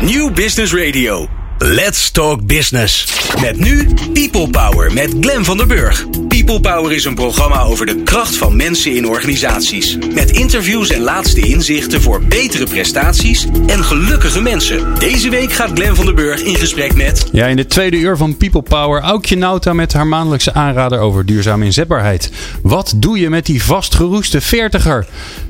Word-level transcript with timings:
New 0.00 0.32
Business 0.32 0.74
Radio. 0.74 1.28
Let's 1.58 2.10
Talk 2.10 2.46
Business. 2.46 3.06
Met 3.40 3.58
nu 3.58 3.88
People 4.12 4.48
Power 4.50 4.92
met 4.92 5.14
Glen 5.20 5.44
van 5.44 5.56
der 5.56 5.66
Burg. 5.66 6.06
People 6.28 6.60
Power 6.60 6.92
is 6.92 7.04
een 7.04 7.14
programma 7.14 7.62
over 7.62 7.86
de 7.86 8.02
kracht 8.02 8.36
van 8.36 8.56
mensen 8.56 8.96
in 8.96 9.06
organisaties. 9.06 9.98
Met 10.14 10.30
interviews 10.30 10.90
en 10.90 11.00
laatste 11.00 11.40
inzichten 11.40 12.02
voor 12.02 12.22
betere 12.22 12.64
prestaties 12.64 13.46
en 13.66 13.84
gelukkige 13.84 14.40
mensen. 14.40 14.94
Deze 14.98 15.30
week 15.30 15.52
gaat 15.52 15.70
Glen 15.74 15.96
van 15.96 16.04
der 16.04 16.14
Burg 16.14 16.40
in 16.40 16.56
gesprek 16.56 16.94
met... 16.94 17.28
Ja, 17.32 17.46
in 17.46 17.56
de 17.56 17.66
tweede 17.66 17.96
uur 17.96 18.16
van 18.16 18.36
People 18.36 18.62
Power 18.62 19.00
Aukje 19.00 19.36
Nauta 19.36 19.72
met 19.72 19.92
haar 19.92 20.06
maandelijkse 20.06 20.54
aanrader 20.54 20.98
over 20.98 21.26
duurzame 21.26 21.64
inzetbaarheid. 21.64 22.30
Wat 22.62 22.94
doe 22.96 23.18
je 23.18 23.30
met 23.30 23.46
die 23.46 23.62
vastgeroeste 23.62 24.40
veertiger? 24.40 25.06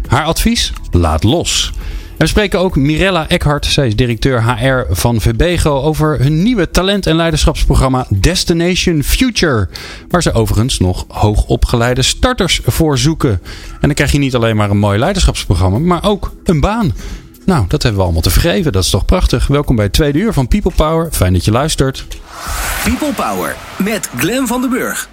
Haar 0.06 0.24
advies? 0.24 0.72
Laat 0.90 1.22
los. 1.22 1.72
We 2.18 2.26
spreken 2.26 2.58
ook 2.58 2.76
Mirella 2.76 3.28
Eckhart, 3.28 3.66
zij 3.66 3.86
is 3.86 3.96
directeur 3.96 4.42
HR 4.42 4.94
van 4.94 5.20
VBGO, 5.20 5.82
over 5.82 6.20
hun 6.20 6.42
nieuwe 6.42 6.70
talent- 6.70 7.06
en 7.06 7.16
leiderschapsprogramma 7.16 8.06
Destination 8.08 9.02
Future. 9.02 9.68
Waar 10.08 10.22
ze 10.22 10.32
overigens 10.32 10.78
nog 10.78 11.04
hoogopgeleide 11.08 12.02
starters 12.02 12.60
voor 12.64 12.98
zoeken. 12.98 13.30
En 13.72 13.78
dan 13.80 13.94
krijg 13.94 14.12
je 14.12 14.18
niet 14.18 14.34
alleen 14.34 14.56
maar 14.56 14.70
een 14.70 14.78
mooi 14.78 14.98
leiderschapsprogramma, 14.98 15.78
maar 15.78 16.04
ook 16.04 16.32
een 16.44 16.60
baan. 16.60 16.92
Nou, 17.44 17.64
dat 17.68 17.82
hebben 17.82 18.00
we 18.00 18.04
allemaal 18.04 18.22
te 18.22 18.30
vergeven. 18.30 18.72
Dat 18.72 18.84
is 18.84 18.90
toch 18.90 19.04
prachtig. 19.04 19.46
Welkom 19.46 19.76
bij 19.76 19.84
het 19.84 19.94
tweede 19.94 20.18
uur 20.18 20.32
van 20.32 20.48
People 20.48 20.72
Power. 20.76 21.08
Fijn 21.12 21.32
dat 21.32 21.44
je 21.44 21.50
luistert. 21.50 22.06
People 22.84 23.12
Power 23.12 23.56
met 23.76 24.10
Glen 24.16 24.46
van 24.46 24.60
den 24.60 24.70
Burg. 24.70 25.08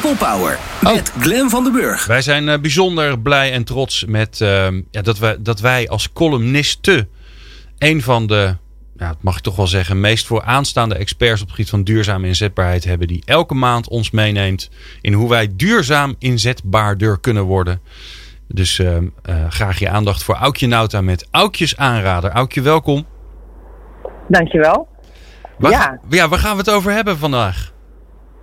People 0.00 0.16
Power 0.16 0.58
met 0.80 1.12
Glen 1.18 1.50
van 1.50 1.64
den 1.64 1.72
Burg. 1.72 2.06
Wij 2.06 2.22
zijn 2.22 2.48
uh, 2.48 2.58
bijzonder 2.58 3.18
blij 3.18 3.52
en 3.52 3.64
trots 3.64 4.04
met 4.04 4.40
uh, 4.40 4.66
ja, 4.90 5.02
dat, 5.02 5.18
wij, 5.18 5.36
dat 5.38 5.60
wij 5.60 5.88
als 5.88 6.12
columnisten 6.12 7.08
een 7.78 8.02
van 8.02 8.26
de, 8.26 8.56
ja, 8.96 9.08
dat 9.08 9.16
mag 9.20 9.36
ik 9.36 9.42
toch 9.42 9.56
wel 9.56 9.66
zeggen, 9.66 10.00
meest 10.00 10.26
vooraanstaande 10.26 10.94
experts 10.94 11.40
op 11.40 11.46
het 11.46 11.56
gebied 11.56 11.70
van 11.70 11.84
duurzame 11.84 12.26
inzetbaarheid 12.26 12.84
hebben. 12.84 13.08
Die 13.08 13.22
elke 13.24 13.54
maand 13.54 13.88
ons 13.88 14.10
meeneemt 14.10 14.70
in 15.00 15.12
hoe 15.12 15.28
wij 15.28 15.48
duurzaam 15.56 16.14
inzetbaarder 16.18 17.20
kunnen 17.20 17.44
worden. 17.44 17.80
Dus 18.48 18.78
uh, 18.78 18.96
graag 19.48 19.78
je 19.78 19.88
aandacht 19.88 20.22
voor 20.22 20.34
Aukje 20.34 20.66
Nauta 20.66 21.00
met 21.00 21.28
Aukjes 21.30 21.76
aanrader. 21.76 22.30
Aukje, 22.30 22.60
welkom. 22.60 23.06
Dankjewel. 24.28 24.88
Waar, 25.58 25.70
ja. 25.70 26.00
ja, 26.08 26.28
waar 26.28 26.38
gaan 26.38 26.52
we 26.52 26.58
het 26.58 26.70
over 26.70 26.92
hebben 26.92 27.18
vandaag? 27.18 27.71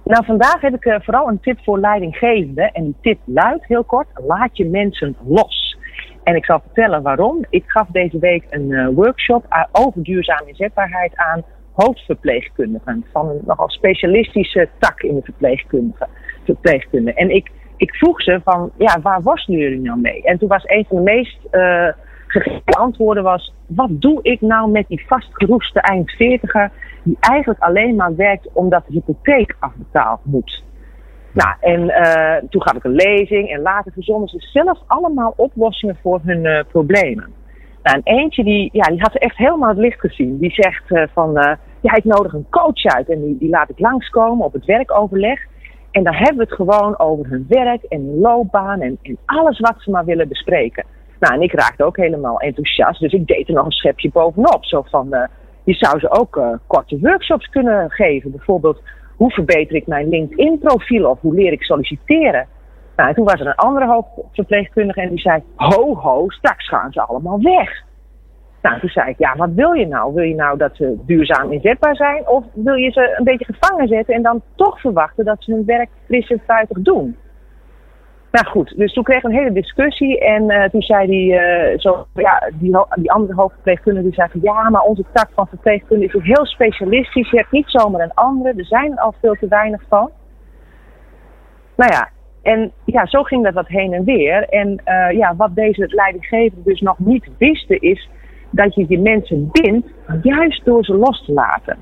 Nou, 0.10 0.26
vandaag 0.26 0.62
heb 0.62 0.74
ik 0.74 0.86
uh, 0.86 0.96
vooral 1.00 1.28
een 1.28 1.40
tip 1.40 1.60
voor 1.64 1.80
leidinggevenden. 1.80 2.72
En 2.72 2.84
die 2.84 2.96
tip 3.02 3.20
luidt 3.26 3.66
heel 3.66 3.84
kort: 3.84 4.08
laat 4.28 4.58
je 4.58 4.66
mensen 4.66 5.16
los. 5.28 5.78
En 6.24 6.36
ik 6.36 6.46
zal 6.46 6.60
vertellen 6.60 7.02
waarom. 7.02 7.46
Ik 7.50 7.64
gaf 7.66 7.88
deze 7.88 8.20
week 8.20 8.44
een 8.50 8.70
uh, 8.70 8.88
workshop 8.88 9.46
over 9.72 10.04
duurzame 10.04 10.48
inzetbaarheid 10.48 11.16
aan 11.16 11.44
hoofdverpleegkundigen. 11.72 13.06
Van 13.12 13.30
een 13.30 13.42
nogal 13.46 13.70
specialistische 13.70 14.70
tak 14.80 15.02
in 15.02 15.16
de 15.16 15.22
verpleegkundige. 15.24 16.08
verpleegkunde. 16.46 17.14
En 17.14 17.30
ik, 17.30 17.52
ik 17.78 17.96
vroeg 17.96 18.22
ze 18.22 18.42
van, 18.44 18.72
ja, 18.78 19.02
waar 19.02 19.22
worstelen 19.22 19.60
jullie 19.60 19.82
nou 19.82 20.00
mee? 20.00 20.24
En 20.24 20.38
toen 20.38 20.48
was 20.48 20.64
een 20.66 20.86
van 20.88 20.98
de 20.98 21.04
meest 21.04 21.38
gegeven 22.32 22.74
antwoorden 22.74 23.24
was, 23.24 23.54
wat 23.68 23.90
doe 23.92 24.20
ik 24.22 24.42
nou 24.42 24.72
met 24.72 24.88
die 24.88 25.06
vastgeroeste 25.08 25.82
eind 25.82 26.12
40er 26.14 26.72
die 27.04 27.18
eigenlijk 27.20 27.60
alleen 27.60 27.96
maar 27.96 28.16
werkt 28.16 28.48
omdat 28.54 28.84
de 28.88 28.94
hypotheek 28.94 29.56
afbetaald 29.60 30.20
moet. 30.24 30.64
Nou, 31.34 31.56
en 31.60 31.82
uh, 31.82 32.50
toen 32.50 32.62
gaf 32.62 32.74
ik 32.74 32.84
een 32.84 32.96
lezing 32.96 33.50
en 33.50 33.62
later 33.62 33.92
verzonnen 33.92 34.30
ze 34.30 34.40
zelf 34.40 34.80
allemaal 34.88 35.34
oplossingen 35.36 35.98
voor 36.02 36.20
hun 36.24 36.46
uh, 36.46 36.60
problemen. 36.68 37.34
Nou, 37.84 38.02
en 38.04 38.18
eentje 38.18 38.44
die, 38.44 38.70
ja, 38.74 38.84
die 38.84 39.02
had 39.02 39.16
echt 39.16 39.38
helemaal 39.38 39.70
het 39.70 39.78
licht 39.78 40.00
gezien. 40.00 40.38
Die 40.38 40.52
zegt 40.52 40.84
uh, 40.90 41.04
van, 41.14 41.58
ja, 41.82 41.96
ik 41.96 42.04
nodig 42.04 42.34
een 42.34 42.50
coach 42.50 42.86
uit 42.86 43.10
en 43.10 43.22
die, 43.22 43.38
die 43.38 43.50
laat 43.50 43.70
ik 43.70 43.80
langskomen 43.80 44.46
op 44.46 44.54
het 44.54 44.66
werkoverleg. 44.66 45.40
En 45.92 46.04
dan 46.04 46.14
hebben 46.14 46.38
we 46.38 46.44
het 46.44 46.54
gewoon 46.54 47.00
over 47.00 47.30
hun 47.30 47.46
werk 47.48 47.84
en 47.84 48.06
hun 48.06 48.20
loopbaan 48.20 48.82
en 48.82 49.00
alles 49.26 49.60
wat 49.60 49.76
ze 49.78 49.92
maar 49.92 50.06
willen 50.06 50.28
bespreken. 50.28 50.86
Nou, 51.20 51.34
en 51.34 51.42
ik 51.42 51.54
raakte 51.54 51.84
ook 51.84 51.98
helemaal 51.98 52.40
enthousiast, 52.40 53.00
dus 53.00 53.14
ik 53.14 53.28
deed 53.28 53.48
er 53.48 53.54
nog 53.54 53.66
een 53.66 53.72
schepje 53.72 54.10
bovenop. 54.12 54.66
Zo 54.66 54.82
van, 54.82 55.28
je 55.64 55.74
zou 55.74 56.00
ze 56.00 56.10
ook 56.10 56.36
uh, 56.36 56.54
korte 56.68 57.00
workshops 57.02 57.50
kunnen 57.50 57.92
geven. 57.92 58.32
Bijvoorbeeld, 58.32 58.82
hoe 59.16 59.32
verbeter 59.32 59.76
ik 59.76 59.88
mijn 59.88 60.10
LinkedIn-profiel 60.10 61.10
of 61.10 61.20
hoe 61.22 61.34
leer 61.34 61.52
ik 61.52 61.64
solliciteren? 61.64 62.48
Nou, 62.96 63.10
en 63.10 63.16
toen 63.16 63.26
was 63.26 63.40
er 63.40 63.48
een 63.48 63.56
andere 63.56 63.86
hoofdverpleegkundige 63.88 65.02
en 65.02 65.10
die 65.10 65.20
zei: 65.20 65.44
Ho, 65.56 65.96
ho, 65.96 66.30
straks 66.30 66.68
gaan 66.68 66.92
ze 66.92 67.02
allemaal 67.02 67.42
weg. 67.42 67.84
Nou, 68.62 68.80
toen 68.80 68.90
zei 68.90 69.10
ik: 69.10 69.18
Ja, 69.18 69.36
wat 69.36 69.50
wil 69.52 69.74
je 69.74 69.88
nou? 69.88 70.14
Wil 70.14 70.24
je 70.24 70.36
nou 70.36 70.58
dat 70.58 70.76
ze 70.76 70.98
duurzaam 71.06 71.52
inzetbaar 71.52 71.96
zijn? 71.96 72.28
Of 72.28 72.44
wil 72.54 72.74
je 72.74 72.92
ze 72.92 73.16
een 73.18 73.24
beetje 73.24 73.54
gevangen 73.54 73.88
zetten 73.88 74.14
en 74.14 74.22
dan 74.22 74.42
toch 74.56 74.80
verwachten 74.80 75.26
dat 75.26 75.44
ze 75.44 75.52
hun 75.52 75.66
werk 75.66 75.90
fris 76.06 76.30
en 76.30 76.42
fruitig 76.46 76.78
doen? 76.82 77.16
Nou 78.32 78.46
goed, 78.48 78.74
dus 78.78 78.94
toen 78.94 79.04
kreeg 79.04 79.18
ik 79.18 79.24
een 79.24 79.32
hele 79.32 79.52
discussie 79.52 80.20
en 80.20 80.52
uh, 80.52 80.64
toen 80.64 80.82
zei 80.82 81.08
die, 81.08 81.34
uh, 81.34 81.78
zo, 81.78 82.06
ja, 82.14 82.52
die, 82.54 82.78
die 82.96 83.12
andere 83.12 83.34
hoofdverpleegkundige 83.34 84.06
die 84.06 84.14
zei 84.14 84.30
ja, 84.42 84.70
maar 84.70 84.82
onze 84.82 85.04
tak 85.14 85.30
van 85.34 85.48
verpleegkunde 85.48 86.06
is 86.06 86.16
ook 86.16 86.24
heel 86.24 86.46
specialistisch. 86.46 87.30
Je 87.30 87.38
hebt 87.38 87.52
niet 87.52 87.70
zomaar 87.70 88.02
een 88.02 88.14
andere, 88.14 88.54
er 88.58 88.66
zijn 88.66 88.92
er 88.92 88.98
al 88.98 89.14
veel 89.22 89.34
te 89.34 89.48
weinig 89.48 89.82
van. 89.88 90.10
Nou 91.76 91.92
ja, 91.94 92.10
en 92.42 92.72
ja, 92.86 93.06
zo 93.06 93.24
ging 93.24 93.44
dat 93.44 93.54
wat 93.54 93.68
heen 93.68 93.94
en 93.94 94.04
weer. 94.04 94.44
En 94.50 94.82
uh, 94.86 95.18
ja, 95.18 95.36
wat 95.36 95.56
deze 95.56 95.88
leidinggevenden 95.88 96.64
dus 96.64 96.82
nog 96.82 97.00
niet 97.00 97.30
wisten 97.38 97.80
is 97.80 98.10
dat 98.50 98.76
je 98.76 98.86
je 98.88 99.00
mensen 99.00 99.50
bindt 99.52 99.88
juist 100.22 100.66
door 100.66 100.86
ze 100.86 100.94
los 100.94 101.26
te 101.26 101.32
laten 101.32 101.78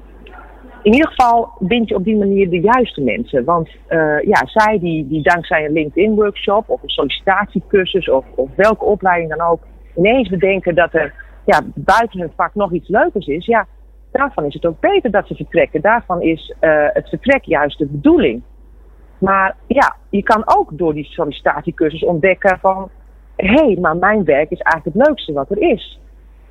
in 0.88 0.94
ieder 0.94 1.10
geval 1.10 1.52
bind 1.60 1.90
je 1.90 1.96
op 1.96 2.04
die 2.04 2.18
manier 2.18 2.50
de 2.50 2.60
juiste 2.60 3.02
mensen. 3.02 3.44
Want 3.44 3.70
uh, 3.90 4.22
ja, 4.22 4.46
zij 4.46 4.80
die, 4.80 5.08
die 5.08 5.22
dankzij 5.22 5.66
een 5.66 5.72
LinkedIn-workshop 5.72 6.70
of 6.70 6.84
een 6.84 6.90
sollicitatiecursus 6.90 8.10
of, 8.10 8.26
of 8.36 8.50
welke 8.56 8.86
opleiding 8.86 9.36
dan 9.36 9.48
ook 9.48 9.60
ineens 9.96 10.30
bedenken 10.30 10.76
dat 10.76 10.94
er 10.94 11.14
ja, 11.46 11.62
buiten 11.76 12.20
hun 12.20 12.32
vak 12.36 12.56
nog 12.56 12.74
iets 12.74 12.88
leukers 12.88 13.28
is, 13.28 13.46
ja, 13.46 13.68
daarvan 14.12 14.46
is 14.46 14.54
het 14.54 14.66
ook 14.66 14.80
beter 14.80 15.12
dat 15.12 15.28
ze 15.28 15.36
vertrekken. 15.36 15.82
Daarvan 15.82 16.22
is 16.22 16.54
uh, 16.62 16.86
het 16.94 17.10
vertrek 17.10 17.44
juist 17.44 17.78
de 17.78 17.86
bedoeling. 17.86 18.42
Maar 19.18 19.56
ja, 19.68 19.96
je 20.10 20.24
kan 20.24 20.44
ook 20.46 20.78
door 20.78 20.94
die 20.94 21.06
sollicitatiecursus 21.06 22.04
ontdekken 22.04 22.60
van 22.60 22.90
hé, 23.36 23.54
hey, 23.54 23.78
maar 23.82 23.98
mijn 23.98 24.24
werk 24.24 24.50
is 24.50 24.60
eigenlijk 24.60 24.98
het 24.98 25.08
leukste 25.08 25.34
wat 25.34 25.50
er 25.50 25.62
is. 25.62 26.00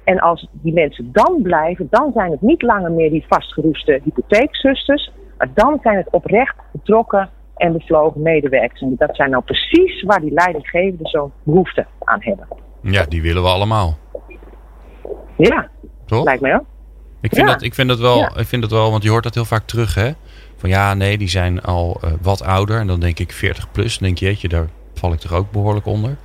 En 0.06 0.18
als 0.18 0.48
die 0.52 0.72
mensen 0.72 1.08
dan 1.12 1.38
blijven, 1.42 1.86
dan 1.90 2.10
zijn 2.14 2.30
het 2.30 2.40
niet 2.40 2.62
langer 2.62 2.90
meer 2.90 3.10
die 3.10 3.24
vastgeroeste 3.28 4.00
hypotheekzusters, 4.04 5.10
maar 5.38 5.48
dan 5.54 5.78
zijn 5.82 5.96
het 5.96 6.10
oprecht 6.10 6.54
betrokken 6.72 7.30
en 7.56 7.72
bevlogen 7.72 8.22
medewerkers. 8.22 8.80
En 8.80 8.94
dat 8.98 9.16
zijn 9.16 9.30
nou 9.30 9.42
precies 9.42 10.02
waar 10.02 10.20
die 10.20 10.32
leidinggevenden 10.32 11.06
zo'n 11.06 11.32
behoefte 11.42 11.86
aan 12.04 12.22
hebben. 12.22 12.48
Ja, 12.80 13.04
die 13.04 13.22
willen 13.22 13.42
we 13.42 13.48
allemaal. 13.48 13.98
Ja, 15.36 15.68
Toch? 16.04 16.24
lijkt 16.24 16.40
mij 16.40 16.54
ook. 16.54 16.64
Ik 17.20 17.34
vind, 17.34 17.46
ja. 17.46 17.52
dat, 17.52 17.62
ik, 17.62 17.74
vind 17.74 17.88
dat 17.88 17.98
wel, 17.98 18.18
ja. 18.18 18.36
ik 18.36 18.46
vind 18.46 18.62
dat 18.62 18.70
wel, 18.70 18.90
want 18.90 19.02
je 19.02 19.10
hoort 19.10 19.22
dat 19.22 19.34
heel 19.34 19.44
vaak 19.44 19.66
terug, 19.66 19.94
hè? 19.94 20.10
Van 20.56 20.68
ja, 20.68 20.94
nee, 20.94 21.18
die 21.18 21.28
zijn 21.28 21.62
al 21.62 22.00
uh, 22.04 22.10
wat 22.22 22.42
ouder. 22.42 22.78
En 22.80 22.86
dan 22.86 23.00
denk 23.00 23.18
ik 23.18 23.32
40 23.32 23.70
plus. 23.70 23.98
Dan 23.98 24.06
denk 24.06 24.18
je, 24.18 24.26
jeetje, 24.26 24.48
daar 24.48 24.68
val 24.94 25.12
ik 25.12 25.18
toch 25.18 25.32
ook 25.32 25.50
behoorlijk 25.50 25.86
onder. 25.86 26.16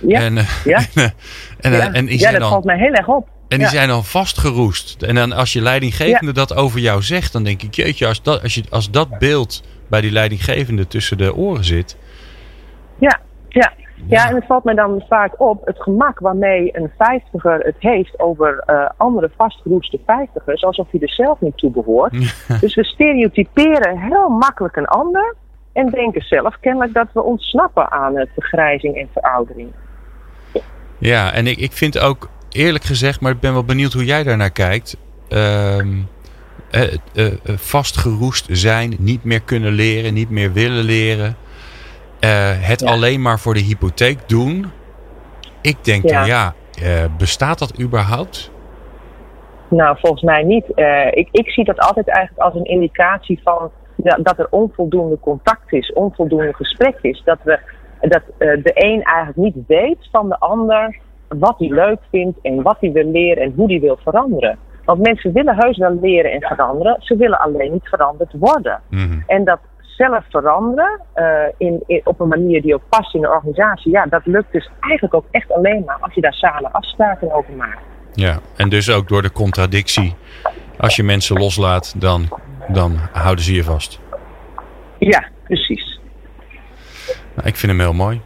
Ja, 0.00 0.20
en, 0.20 0.36
uh, 0.36 0.64
ja. 0.64 0.78
en, 0.94 1.12
en, 1.60 1.72
ja. 1.72 1.92
en 1.92 2.06
die 2.06 2.18
ja, 2.18 2.30
dat 2.30 2.40
dan, 2.40 2.50
valt 2.50 2.64
mij 2.64 2.78
heel 2.78 2.92
erg 2.92 3.08
op. 3.08 3.28
En 3.48 3.58
die 3.58 3.68
zijn 3.68 3.90
al 3.90 4.02
vastgeroest. 4.02 5.02
En 5.02 5.14
dan 5.14 5.32
als 5.32 5.52
je 5.52 5.62
leidinggevende 5.62 6.32
dat 6.32 6.54
over 6.54 6.80
jou 6.80 7.02
zegt, 7.02 7.32
dan 7.32 7.44
denk 7.44 7.62
ik, 7.62 7.74
jeetje, 7.74 8.06
als 8.06 8.22
dat, 8.22 8.42
als 8.42 8.54
je, 8.54 8.62
als 8.70 8.90
dat 8.90 9.18
beeld 9.18 9.62
bij 9.88 10.00
die 10.00 10.12
leidinggevende 10.12 10.86
tussen 10.86 11.18
de 11.18 11.34
oren 11.34 11.64
zit. 11.64 11.96
Ja, 12.98 13.20
ja. 13.48 13.72
Ja, 14.06 14.28
en 14.28 14.34
het 14.34 14.46
valt 14.46 14.64
mij 14.64 14.74
dan 14.74 15.04
vaak 15.08 15.40
op 15.40 15.66
het 15.66 15.82
gemak 15.82 16.18
waarmee 16.18 16.76
een 16.76 16.90
vijftiger 16.98 17.58
het 17.58 17.74
heeft 17.78 18.20
over 18.20 18.64
uh, 18.66 18.88
andere 18.96 19.30
vastgeroeste 19.36 19.98
vijftigers, 20.06 20.64
alsof 20.64 20.90
hij 20.90 21.00
er 21.00 21.10
zelf 21.10 21.40
niet 21.40 21.56
toe 21.56 21.70
behoort. 21.70 22.12
dus 22.60 22.74
we 22.74 22.84
stereotyperen 22.84 23.98
heel 23.98 24.28
makkelijk 24.28 24.76
een 24.76 24.86
ander 24.86 25.34
en 25.72 25.86
denken 25.90 26.22
zelf 26.22 26.56
kennelijk 26.60 26.94
dat 26.94 27.08
we 27.12 27.22
ontsnappen 27.22 27.90
aan 27.90 28.26
vergrijzing 28.34 28.96
en 28.96 29.08
veroudering. 29.12 29.70
Ja, 30.98 31.32
en 31.32 31.46
ik, 31.46 31.58
ik 31.58 31.72
vind 31.72 31.98
ook 31.98 32.28
eerlijk 32.50 32.84
gezegd, 32.84 33.20
maar 33.20 33.32
ik 33.32 33.40
ben 33.40 33.52
wel 33.52 33.64
benieuwd 33.64 33.92
hoe 33.92 34.04
jij 34.04 34.22
daarnaar 34.22 34.50
kijkt. 34.50 34.96
Uh, 35.28 35.78
uh, 35.78 36.92
uh, 37.14 37.32
vastgeroest 37.44 38.46
zijn, 38.50 38.96
niet 38.98 39.24
meer 39.24 39.42
kunnen 39.42 39.72
leren, 39.72 40.14
niet 40.14 40.30
meer 40.30 40.52
willen 40.52 40.84
leren. 40.84 41.36
het 42.60 42.80
ja. 42.80 42.90
alleen 42.90 43.22
maar 43.22 43.38
voor 43.38 43.54
de 43.54 43.60
hypotheek 43.60 44.28
doen. 44.28 44.66
Ik 45.60 45.84
denk 45.84 46.08
ja. 46.08 46.18
dan 46.18 46.26
ja, 46.26 46.54
bestaat 47.18 47.58
dat 47.58 47.80
überhaupt? 47.80 48.50
Nou, 49.68 49.96
volgens 50.00 50.22
mij 50.22 50.42
niet. 50.42 50.64
ik, 51.10 51.28
ik 51.30 51.50
zie 51.50 51.64
dat 51.64 51.78
altijd 51.78 52.08
eigenlijk 52.08 52.46
als 52.46 52.54
een 52.54 52.64
indicatie 52.64 53.40
van 53.44 53.70
dat 54.22 54.38
er 54.38 54.46
onvoldoende 54.50 55.18
contact 55.20 55.72
is, 55.72 55.92
onvoldoende 55.92 56.54
gesprek 56.54 56.98
is. 57.00 57.22
Dat, 57.24 57.38
we, 57.42 57.58
dat 58.00 58.22
de 58.38 58.70
een 58.74 59.02
eigenlijk 59.02 59.36
niet 59.36 59.66
weet 59.66 60.08
van 60.10 60.28
de 60.28 60.38
ander 60.38 60.96
wat 61.28 61.58
hij 61.58 61.68
leuk 61.68 61.98
vindt 62.10 62.38
en 62.42 62.62
wat 62.62 62.76
hij 62.80 62.92
wil 62.92 63.10
leren 63.10 63.42
en 63.42 63.52
hoe 63.56 63.70
hij 63.70 63.80
wil 63.80 63.98
veranderen. 64.02 64.58
Want 64.84 65.00
mensen 65.06 65.32
willen 65.32 65.54
heus 65.56 65.76
wel 65.76 65.98
leren 66.00 66.32
en 66.32 66.40
veranderen, 66.40 66.96
ze 66.98 67.16
willen 67.16 67.38
alleen 67.40 67.72
niet 67.72 67.88
veranderd 67.88 68.32
worden. 68.38 68.80
Mhm. 68.90 69.18
En 69.26 69.44
dat 69.44 69.58
zelf 69.80 70.24
veranderen 70.28 71.00
eh, 71.12 71.24
in, 71.56 71.82
in- 71.86 72.00
op 72.04 72.20
een 72.20 72.28
manier 72.28 72.62
die 72.62 72.74
ook 72.74 72.82
past 72.88 73.14
in 73.14 73.20
de 73.20 73.30
organisatie, 73.30 73.92
ja, 73.92 74.06
dat 74.06 74.26
lukt 74.26 74.52
dus 74.52 74.70
eigenlijk 74.80 75.14
ook 75.14 75.24
echt 75.30 75.52
alleen 75.52 75.82
maar 75.86 75.98
als 76.00 76.14
je 76.14 76.20
daar 76.20 76.32
samen 76.34 76.72
afspraken 76.72 77.32
over 77.32 77.52
maakt. 77.54 77.80
Ja, 78.12 78.38
en 78.56 78.68
dus 78.68 78.90
ook 78.90 79.08
door 79.08 79.22
de 79.22 79.32
contradictie. 79.32 80.14
Als 80.78 80.96
je 80.96 81.02
mensen 81.02 81.38
loslaat, 81.38 81.94
dan, 82.00 82.28
dan 82.68 82.96
houden 83.12 83.44
ze 83.44 83.54
je 83.54 83.64
vast. 83.64 84.00
Ja, 84.98 85.24
precies. 85.44 85.87
Nou, 87.38 87.50
ik 87.50 87.56
vind 87.56 87.72
hem 87.72 87.80
heel 87.80 87.92
mooi. 87.92 88.20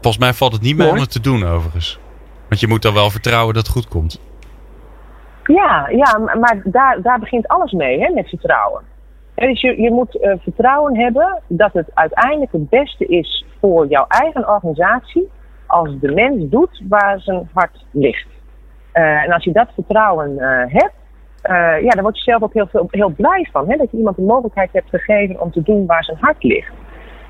Volgens 0.00 0.22
mij 0.22 0.32
valt 0.32 0.52
het 0.52 0.62
niet 0.62 0.76
meer 0.76 0.86
Mooi. 0.86 0.96
om 0.96 1.02
het 1.02 1.12
te 1.12 1.20
doen, 1.20 1.44
overigens. 1.44 2.00
Want 2.48 2.60
je 2.60 2.68
moet 2.68 2.82
dan 2.82 2.94
wel 2.94 3.10
vertrouwen 3.10 3.54
dat 3.54 3.66
het 3.66 3.72
goed 3.72 3.88
komt. 3.88 4.20
Ja, 5.44 5.88
ja 5.88 6.18
maar- 6.18 6.62
daar, 6.64 7.02
daar 7.02 7.18
begint 7.18 7.48
alles 7.48 7.72
mee, 7.72 8.00
hè, 8.00 8.12
met 8.14 8.28
vertrouwen. 8.28 8.82
Dus 9.34 9.60
je, 9.60 9.80
je 9.80 9.90
moet 9.90 10.20
eh, 10.20 10.34
vertrouwen 10.38 10.96
hebben 10.96 11.42
dat 11.48 11.72
het 11.72 11.90
uiteindelijk 11.94 12.52
het 12.52 12.68
beste 12.68 13.06
is 13.06 13.44
voor 13.60 13.86
jouw 13.86 14.04
eigen 14.08 14.48
organisatie 14.48 15.28
als 15.66 15.98
de 16.00 16.12
mens 16.12 16.50
doet 16.50 16.82
waar 16.88 17.20
zijn 17.20 17.48
hart 17.52 17.84
ligt. 17.90 18.28
Eh, 18.92 19.22
en 19.22 19.32
als 19.32 19.44
je 19.44 19.52
dat 19.52 19.68
vertrouwen 19.74 20.38
eh, 20.38 20.72
hebt, 20.72 20.94
ja, 21.82 21.90
dan 21.90 22.02
word 22.02 22.16
je 22.16 22.30
zelf 22.30 22.42
ook 22.42 22.52
heel, 22.52 22.66
veel, 22.66 22.88
heel 22.90 23.12
blij 23.16 23.48
van. 23.52 23.68
Hè, 23.68 23.76
dat 23.76 23.90
je 23.90 23.96
iemand 23.96 24.16
de 24.16 24.22
mogelijkheid 24.22 24.72
hebt 24.72 24.88
gegeven 24.88 25.40
om 25.40 25.52
te 25.52 25.62
doen 25.62 25.86
waar 25.86 26.04
zijn 26.04 26.18
hart 26.20 26.42
ligt. 26.42 26.72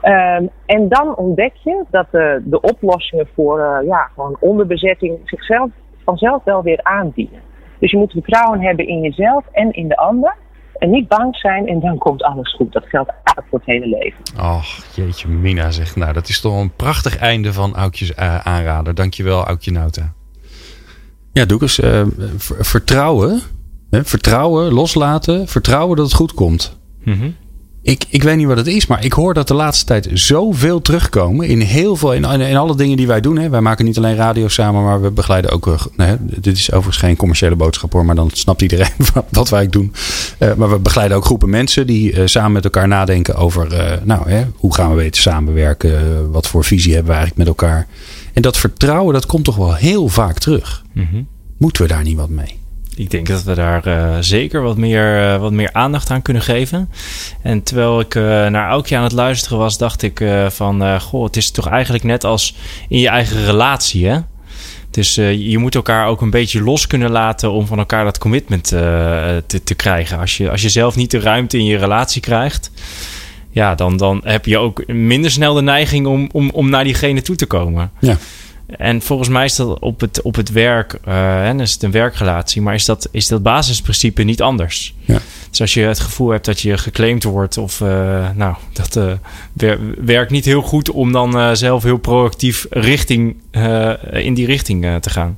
Ehm, 0.02 0.46
en 0.66 0.88
dan 0.88 1.16
ontdek 1.16 1.52
je 1.64 1.84
dat 1.90 2.06
de, 2.10 2.42
de 2.44 2.60
oplossingen 2.60 3.28
voor 3.34 3.58
eh, 3.60 3.86
ja, 3.86 4.10
gewoon 4.14 4.36
onderbezetting 4.40 5.18
zichzelf 5.24 5.70
vanzelf 6.04 6.44
wel 6.44 6.62
weer 6.62 6.80
aandienen. 6.82 7.40
Dus 7.78 7.90
je 7.90 7.96
moet 7.96 8.12
vertrouwen 8.12 8.60
hebben 8.60 8.86
in 8.86 9.00
jezelf 9.00 9.44
en 9.52 9.72
in 9.72 9.88
de 9.88 9.96
ander. 9.96 10.34
En 10.78 10.90
niet 10.90 11.08
bang 11.08 11.36
zijn 11.36 11.66
en 11.66 11.80
dan 11.80 11.98
komt 11.98 12.22
alles 12.22 12.54
goed. 12.54 12.72
Dat 12.72 12.84
geldt 12.86 13.08
eigenlijk 13.10 13.46
voor 13.48 13.58
het 13.58 13.68
hele 13.68 13.86
leven. 13.98 14.44
Och, 14.56 14.84
jeetje, 14.94 15.28
Mina 15.28 15.70
zegt. 15.70 15.96
Nou, 15.96 16.12
dat 16.12 16.28
is 16.28 16.40
toch 16.40 16.60
een 16.60 16.72
prachtig 16.76 17.18
einde 17.18 17.52
van 17.52 17.74
Aukjes 17.74 18.14
eh, 18.14 18.38
aanrader. 18.46 18.94
Dankjewel, 18.94 19.44
Aukje 19.44 19.70
Nauta. 19.70 20.12
Ja, 21.32 21.44
Doekes, 21.44 21.80
eh, 21.80 22.02
ver- 22.36 22.64
vertrouwen. 22.64 23.40
Hè, 23.90 24.04
vertrouwen, 24.04 24.72
loslaten. 24.72 25.48
Vertrouwen 25.48 25.96
dat 25.96 26.06
het 26.06 26.14
goed 26.14 26.34
komt. 26.34 26.80
Mhm. 27.04 27.30
Ik, 27.84 28.04
ik 28.08 28.22
weet 28.22 28.36
niet 28.36 28.46
wat 28.46 28.56
het 28.56 28.66
is, 28.66 28.86
maar 28.86 29.04
ik 29.04 29.12
hoor 29.12 29.34
dat 29.34 29.48
de 29.48 29.54
laatste 29.54 29.84
tijd 29.84 30.08
zoveel 30.12 30.80
terugkomen. 30.82 31.46
In 31.46 31.60
heel 31.60 31.96
veel, 31.96 32.12
in, 32.12 32.24
in 32.24 32.56
alle 32.56 32.76
dingen 32.76 32.96
die 32.96 33.06
wij 33.06 33.20
doen. 33.20 33.38
Hè. 33.38 33.48
Wij 33.48 33.60
maken 33.60 33.84
niet 33.84 33.96
alleen 33.96 34.14
radio 34.16 34.48
samen, 34.48 34.82
maar 34.84 35.02
we 35.02 35.10
begeleiden 35.10 35.50
ook. 35.50 35.66
eh, 35.66 35.80
Nee, 35.96 36.16
dit 36.20 36.56
is 36.56 36.66
overigens 36.72 36.96
geen 36.96 37.16
commerciële 37.16 37.56
boodschap 37.56 37.92
hoor, 37.92 38.04
maar 38.04 38.14
dan 38.14 38.30
snapt 38.32 38.62
iedereen 38.62 38.86
wat- 39.30 39.48
wij 39.48 39.68
doen. 39.68 39.92
Eh, 40.38 40.54
maar 40.54 40.70
we 40.70 40.78
begeleiden 40.78 41.16
ook 41.16 41.24
groepen 41.24 41.50
mensen 41.50 41.86
die 41.86 42.12
eh, 42.12 42.22
samen 42.26 42.52
met 42.52 42.64
elkaar 42.64 42.88
nadenken 42.88 43.34
over. 43.34 43.68
nou, 44.04 44.30
hè, 44.30 44.44
hoe 44.56 44.74
gaan 44.74 44.90
we 44.90 44.96
beter 44.96 45.22
samenwerken? 45.22 46.30
Wat 46.30 46.46
voor 46.46 46.64
visie 46.64 46.94
hebben 46.94 47.12
we 47.12 47.18
eigenlijk 47.18 47.48
met 47.48 47.58
elkaar? 47.60 47.86
En 48.32 48.42
dat 48.42 48.56
vertrouwen, 48.56 49.14
dat 49.14 49.26
komt 49.26 49.44
toch 49.44 49.56
wel 49.56 49.74
heel 49.74 50.08
vaak 50.08 50.38
terug. 50.38 50.82
Mhm. 50.92 51.22
Moeten 51.58 51.82
we 51.82 51.88
daar 51.88 52.02
niet 52.02 52.16
wat 52.16 52.28
mee? 52.28 52.60
Ik 52.96 53.10
denk 53.10 53.26
dat 53.26 53.42
we 53.42 53.54
daar 53.54 53.86
eh, 53.86 54.16
zeker 54.20 54.62
wat 54.62 54.76
meer, 54.76 55.32
eh, 55.32 55.40
wat 55.40 55.52
meer 55.52 55.72
aandacht 55.72 56.10
aan 56.10 56.22
kunnen 56.22 56.42
geven. 56.42 56.90
En 57.42 57.62
terwijl 57.62 58.00
ik 58.00 58.14
eh, 58.14 58.22
naar 58.22 58.68
Aukje 58.68 58.96
aan 58.96 59.02
het 59.02 59.12
luisteren 59.12 59.58
was, 59.58 59.78
dacht 59.78 60.02
ik 60.02 60.24
van... 60.48 61.00
goh, 61.00 61.24
het 61.24 61.36
is 61.36 61.50
toch 61.50 61.68
eigenlijk 61.68 62.04
net 62.04 62.24
als 62.24 62.56
in 62.88 62.98
je 62.98 63.08
eigen 63.08 63.44
relatie, 63.44 64.06
hè? 64.06 64.18
Dus 64.90 65.14
je 65.14 65.58
moet 65.58 65.74
elkaar 65.74 66.06
ook 66.06 66.20
een 66.20 66.30
beetje 66.30 66.62
los 66.62 66.86
kunnen 66.86 67.10
laten 67.10 67.52
om 67.52 67.66
van 67.66 67.78
elkaar 67.78 68.04
dat 68.04 68.18
commitment 68.18 68.64
te, 68.64 69.60
te 69.64 69.74
krijgen. 69.74 70.18
Als 70.18 70.36
je, 70.36 70.50
als 70.50 70.62
je 70.62 70.68
zelf 70.68 70.96
niet 70.96 71.10
de 71.10 71.20
ruimte 71.20 71.58
in 71.58 71.64
je 71.64 71.76
relatie 71.76 72.20
krijgt, 72.20 72.70
ja, 73.50 73.74
dan, 73.74 73.96
dan 73.96 74.20
heb 74.24 74.46
je 74.46 74.58
ook 74.58 74.86
minder 74.86 75.30
snel 75.30 75.54
de 75.54 75.62
neiging 75.62 76.06
om, 76.06 76.28
om, 76.32 76.50
om 76.50 76.70
naar 76.70 76.84
diegene 76.84 77.22
toe 77.22 77.36
te 77.36 77.46
komen. 77.46 77.90
Ja. 78.00 78.18
En 78.66 79.02
volgens 79.02 79.28
mij 79.28 79.44
is 79.44 79.56
dat 79.56 79.78
op 79.78 80.00
het, 80.00 80.22
op 80.22 80.34
het 80.34 80.50
werk, 80.52 80.98
eh, 81.04 81.48
en 81.48 81.60
is 81.60 81.72
het 81.72 81.82
een 81.82 81.90
werkrelatie, 81.90 82.62
maar 82.62 82.74
is 82.74 82.84
dat, 82.84 83.08
is 83.10 83.26
dat 83.26 83.42
basisprincipe 83.42 84.22
niet 84.22 84.42
anders. 84.42 84.94
Ja. 85.04 85.18
Dus 85.50 85.60
als 85.60 85.74
je 85.74 85.80
het 85.80 86.00
gevoel 86.00 86.30
hebt 86.30 86.44
dat 86.44 86.60
je 86.60 86.78
geclaimd 86.78 87.22
wordt, 87.22 87.58
of 87.58 87.80
eh, 87.80 88.28
nou, 88.34 88.54
dat 88.72 89.18
wer- 89.52 89.78
werkt 90.04 90.30
niet 90.30 90.44
heel 90.44 90.62
goed 90.62 90.90
om 90.90 91.12
dan 91.12 91.56
zelf 91.56 91.82
heel 91.82 91.96
proactief 91.96 92.66
richting, 92.70 93.36
in 94.10 94.34
die 94.34 94.46
richting 94.46 94.86
te 95.00 95.10
gaan. 95.10 95.36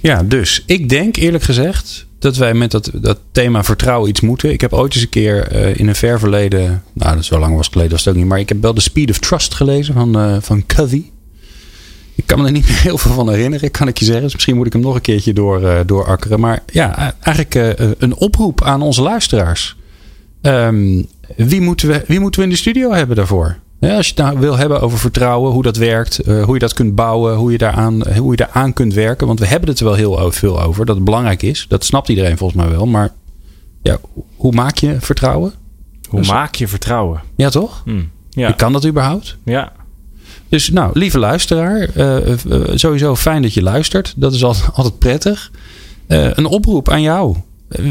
Ja, 0.00 0.22
dus 0.22 0.62
ik 0.66 0.88
denk 0.88 1.16
eerlijk 1.16 1.44
gezegd 1.44 2.06
dat 2.18 2.36
wij 2.36 2.54
met 2.54 2.70
dat, 2.70 2.90
dat 2.94 3.18
thema 3.32 3.64
vertrouwen 3.64 4.08
iets 4.08 4.20
moeten. 4.20 4.52
Ik 4.52 4.60
heb 4.60 4.72
ooit 4.72 4.94
eens 4.94 5.02
een 5.02 5.08
keer 5.08 5.52
in 5.78 5.88
een 5.88 5.94
ver 5.94 6.18
verleden, 6.18 6.82
nou 6.92 7.12
dat 7.14 7.22
is 7.22 7.28
wel 7.28 7.38
lang 7.38 7.56
was 7.56 7.68
geleden, 7.68 7.90
was 7.92 8.04
het 8.04 8.14
ook 8.14 8.20
niet, 8.20 8.28
maar 8.28 8.38
ik 8.38 8.48
heb 8.48 8.62
wel 8.62 8.72
The 8.72 8.80
Speed 8.80 9.10
of 9.10 9.18
Trust 9.18 9.54
gelezen 9.54 9.94
van, 9.94 10.18
eh 10.18 10.36
van 10.40 10.66
Covey. 10.66 11.12
Ik 12.16 12.26
kan 12.26 12.38
me 12.38 12.46
er 12.46 12.52
niet 12.52 12.68
meer 12.68 12.80
heel 12.82 12.98
veel 12.98 13.12
van 13.12 13.28
herinneren, 13.30 13.70
kan 13.70 13.88
ik 13.88 13.98
je 13.98 14.04
zeggen. 14.04 14.22
Dus 14.22 14.32
misschien 14.32 14.56
moet 14.56 14.66
ik 14.66 14.72
hem 14.72 14.82
nog 14.82 14.94
een 14.94 15.00
keertje 15.00 15.32
door, 15.32 15.62
eh 15.68 15.80
doorakkeren. 15.86 16.40
Maar 16.40 16.62
ja, 16.66 16.98
eh, 16.98 17.08
eigenlijk 17.20 17.54
eh, 17.54 17.90
een 17.98 18.16
oproep 18.16 18.62
aan 18.62 18.82
onze 18.82 19.02
luisteraars. 19.02 19.76
Ehm, 20.40 21.02
wie, 21.36 21.60
moeten 21.60 21.88
we, 21.88 22.04
wie 22.06 22.20
moeten 22.20 22.40
we 22.40 22.46
in 22.46 22.52
de 22.52 22.58
studio 22.58 22.92
hebben 22.92 23.16
daarvoor? 23.16 23.56
Ja, 23.80 23.96
als 23.96 24.06
je 24.08 24.12
het 24.16 24.24
nou 24.24 24.38
wil 24.38 24.56
hebben 24.56 24.80
over 24.80 24.98
vertrouwen, 24.98 25.52
hoe 25.52 25.62
dat 25.62 25.76
werkt, 25.76 26.18
eh, 26.18 26.42
hoe 26.44 26.54
je 26.54 26.60
dat 26.60 26.72
kunt 26.72 26.94
bouwen, 26.94 27.34
hoe 27.36 27.52
je, 27.52 27.58
daaraan, 27.58 28.16
hoe 28.16 28.30
je 28.30 28.36
daaraan 28.36 28.72
kunt 28.72 28.94
werken. 28.94 29.26
Want 29.26 29.38
we 29.38 29.46
hebben 29.46 29.68
het 29.68 29.78
er 29.78 29.84
wel 29.84 29.94
heel 29.94 30.32
veel 30.32 30.62
over, 30.62 30.86
dat 30.86 30.96
het 30.96 31.04
belangrijk 31.04 31.42
is. 31.42 31.66
Dat 31.68 31.84
snapt 31.84 32.08
iedereen 32.08 32.36
volgens 32.36 32.62
mij 32.62 32.70
wel. 32.70 32.86
Maar 32.86 33.12
ja, 33.82 33.98
hoe 34.36 34.52
maak 34.52 34.76
je 34.76 34.96
vertrouwen? 35.00 35.52
Hoe 36.08 36.18
Dus- 36.18 36.28
maak 36.28 36.54
je 36.54 36.68
vertrouwen? 36.68 37.20
Ja, 37.36 37.48
toch? 37.50 37.82
Hm. 37.84 38.02
Ja. 38.30 38.50
Kan 38.52 38.72
dat 38.72 38.86
überhaupt? 38.86 39.36
ja. 39.44 39.72
Dus 40.48 40.70
nou, 40.70 40.90
lieve 40.98 41.18
luisteraar, 41.18 41.88
eh, 41.94 42.32
eh, 42.32 42.36
sowieso 42.74 43.16
fijn 43.16 43.42
dat 43.42 43.54
je 43.54 43.62
luistert. 43.62 44.14
Dat 44.16 44.34
is 44.34 44.44
altijd, 44.44 44.68
altijd 44.74 44.98
prettig. 44.98 45.50
Eh, 46.06 46.30
een 46.34 46.46
oproep 46.46 46.90
aan 46.90 47.02
jou. 47.02 47.36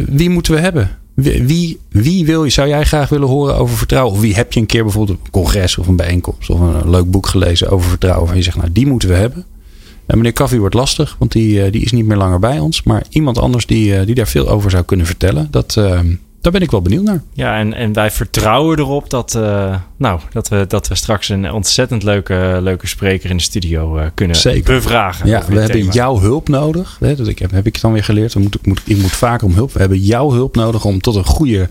Wie 0.07 0.29
moeten 0.29 0.53
we 0.53 0.59
hebben? 0.59 0.97
Wie, 1.13 1.79
wie, 1.89 2.25
wil 2.25 2.43
je, 2.43 2.49
zou 2.49 2.67
jij 2.67 2.83
graag 2.85 3.09
willen 3.09 3.27
horen 3.27 3.57
over 3.57 3.77
vertrouwen? 3.77 4.13
Of 4.13 4.21
wie 4.21 4.35
heb 4.35 4.53
je 4.53 4.59
een 4.59 4.65
keer 4.65 4.83
bijvoorbeeld 4.83 5.17
een 5.23 5.31
congres 5.31 5.77
of 5.77 5.87
een 5.87 5.95
bijeenkomst 5.95 6.49
of 6.49 6.59
een 6.59 6.89
leuk 6.89 7.11
boek 7.11 7.27
gelezen 7.27 7.69
over 7.69 7.89
vertrouwen? 7.89 8.27
Van 8.27 8.37
je 8.37 8.43
zegt, 8.43 8.57
nou 8.57 8.71
die 8.71 8.87
moeten 8.87 9.09
we 9.09 9.15
hebben. 9.15 9.45
En 10.05 10.17
meneer 10.17 10.33
Kaffie 10.33 10.59
wordt 10.59 10.75
lastig, 10.75 11.15
want 11.19 11.31
die, 11.31 11.69
die 11.69 11.81
is 11.81 11.91
niet 11.91 12.05
meer 12.05 12.17
langer 12.17 12.39
bij 12.39 12.59
ons. 12.59 12.83
Maar 12.83 13.03
iemand 13.09 13.37
anders 13.37 13.65
die, 13.65 14.05
die 14.05 14.15
daar 14.15 14.27
veel 14.27 14.49
over 14.49 14.71
zou 14.71 14.83
kunnen 14.83 15.05
vertellen, 15.05 15.47
dat, 15.51 15.77
eh, 15.77 15.99
daar 16.43 16.51
ben 16.51 16.61
ik 16.61 16.71
wel 16.71 16.81
benieuwd 16.81 17.03
naar. 17.03 17.21
Ja, 17.33 17.57
en, 17.57 17.73
en 17.73 17.93
wij 17.93 18.11
vertrouwen 18.11 18.79
erop 18.79 19.09
dat, 19.09 19.35
eh, 19.35 19.75
nou, 19.97 20.19
dat, 20.31 20.47
we, 20.47 20.65
dat 20.67 20.87
we 20.87 20.95
straks 20.95 21.29
een 21.29 21.51
ontzettend 21.51 22.03
leuke, 22.03 22.59
leuke 22.61 22.87
spreker 22.87 23.29
in 23.29 23.37
de 23.37 23.43
studio 23.43 23.97
eh, 23.97 24.05
kunnen 24.13 24.35
Zeker. 24.35 24.73
bevragen. 24.73 25.27
Ja, 25.27 25.39
we 25.47 25.59
hebben 25.59 25.71
thema. 25.71 25.91
jouw 25.91 26.19
hulp 26.19 26.47
nodig. 26.49 26.97
Hè, 26.99 27.15
dat 27.15 27.27
ik, 27.27 27.39
heb 27.39 27.51
heb 27.51 27.65
ik 27.65 27.73
het 27.73 27.81
dan 27.81 27.93
weer 27.93 28.03
geleerd. 28.03 28.33
We 28.33 28.39
moeten, 28.39 28.59
moet, 28.63 28.81
ik 28.85 28.97
moet 28.97 29.11
vaker 29.11 29.47
om 29.47 29.53
hulp. 29.53 29.73
We 29.73 29.79
hebben 29.79 29.99
jouw 29.99 30.31
hulp 30.31 30.55
nodig 30.55 30.85
om 30.85 31.01
tot 31.01 31.15
een 31.15 31.25
goede, 31.25 31.69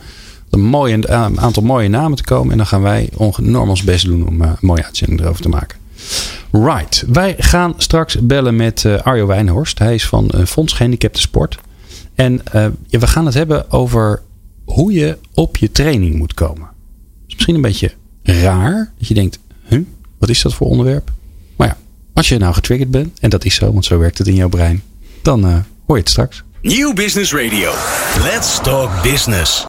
een 0.50 0.62
mooie, 0.62 0.94
een 0.94 1.40
aantal 1.40 1.62
mooie 1.62 1.88
namen 1.88 2.16
te 2.16 2.24
komen. 2.24 2.50
En 2.50 2.56
dan 2.56 2.66
gaan 2.66 2.82
wij 2.82 3.08
enorm 3.38 3.68
ons 3.68 3.84
best 3.84 4.04
doen 4.06 4.26
om 4.26 4.42
eh, 4.42 4.48
een 4.48 4.56
mooie 4.60 4.84
uitzending 4.84 5.20
erover 5.20 5.42
te 5.42 5.48
maken. 5.48 5.78
Right. 6.50 7.04
Wij 7.08 7.34
gaan 7.38 7.74
straks 7.76 8.16
bellen 8.20 8.56
met 8.56 8.86
Arjo 9.02 9.26
Wijnhorst. 9.26 9.78
Hij 9.78 9.94
is 9.94 10.06
van 10.06 10.30
Fonds 10.46 10.72
Gehandicapten 10.72 11.22
Sport. 11.22 11.58
En 12.14 12.40
we 12.88 13.06
gaan 13.06 13.26
het 13.26 13.34
hebben 13.34 13.70
over 13.70 14.22
hoe 14.72 14.92
je 14.92 15.18
op 15.34 15.56
je 15.56 15.72
training 15.72 16.14
moet 16.14 16.34
komen. 16.34 16.68
Is 17.26 17.34
misschien 17.34 17.54
een 17.54 17.60
beetje 17.60 17.92
raar. 18.22 18.92
Dat 18.98 19.08
je 19.08 19.14
denkt, 19.14 19.38
huh, 19.68 19.80
wat 20.18 20.28
is 20.28 20.42
dat 20.42 20.54
voor 20.54 20.66
onderwerp? 20.66 21.10
Maar 21.56 21.66
ja, 21.66 21.78
als 22.12 22.28
je 22.28 22.38
nou 22.38 22.54
getriggerd 22.54 22.90
bent, 22.90 23.18
en 23.20 23.30
dat 23.30 23.44
is 23.44 23.54
zo, 23.54 23.72
want 23.72 23.84
zo 23.84 23.98
werkt 23.98 24.18
het 24.18 24.26
in 24.26 24.34
jouw 24.34 24.48
brein, 24.48 24.82
dan 25.22 25.46
eh, 25.46 25.56
hoor 25.86 25.96
je 25.96 26.02
het 26.02 26.10
straks. 26.10 26.42
Nieuw 26.62 26.92
Business 26.92 27.32
Radio. 27.32 27.72
Let's 28.22 28.60
talk 28.62 29.02
business. 29.02 29.64